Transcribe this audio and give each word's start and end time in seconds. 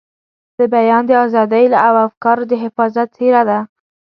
د 0.57 0.59
بیان 0.73 1.03
د 1.07 1.11
ازادۍ 1.25 1.65
او 1.87 1.93
افکارو 2.07 2.43
د 2.51 2.53
حفاظت 2.63 3.07
څېره 3.17 3.41
ده. 3.49 3.59